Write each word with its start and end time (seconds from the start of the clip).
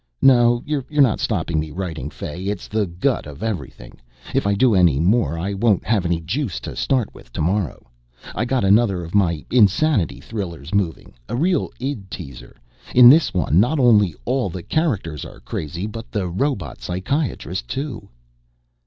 "No, 0.23 0.63
you're 0.65 0.83
not 0.89 1.19
stopping 1.19 1.59
me 1.59 1.69
writing, 1.69 2.09
Fay 2.09 2.45
it's 2.45 2.67
the 2.67 2.87
gut 2.87 3.27
of 3.27 3.43
evening. 3.43 4.01
If 4.33 4.47
I 4.47 4.55
do 4.55 4.73
any 4.73 4.99
more 4.99 5.37
I 5.37 5.53
won't 5.53 5.85
have 5.85 6.07
any 6.07 6.19
juice 6.21 6.59
to 6.61 6.75
start 6.75 7.13
with 7.13 7.31
tomorrow. 7.31 7.85
I 8.33 8.45
got 8.45 8.63
another 8.63 9.03
of 9.03 9.13
my 9.13 9.45
insanity 9.51 10.19
thrillers 10.19 10.73
moving. 10.73 11.13
A 11.29 11.35
real 11.35 11.69
id 11.79 12.09
teaser. 12.09 12.55
In 12.95 13.09
this 13.11 13.31
one 13.31 13.59
not 13.59 13.79
only 13.79 14.15
all 14.25 14.49
the 14.49 14.63
characters 14.63 15.23
are 15.23 15.39
crazy 15.39 15.85
but 15.85 16.11
the 16.11 16.27
robot 16.27 16.81
psychiatrist 16.81 17.67
too." 17.67 18.09